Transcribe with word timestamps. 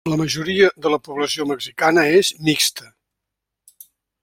La 0.09 0.15
majoria 0.19 0.69
de 0.85 0.91
la 0.93 0.99
població 1.07 1.45
mexicana 1.51 2.07
és 2.23 2.33
mixta. 2.49 2.91